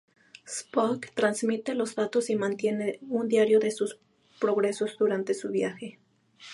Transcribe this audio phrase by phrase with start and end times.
[0.47, 3.99] Spock transmite los datos y mantiene un diario de sus
[4.39, 5.99] progresos durante su viaje.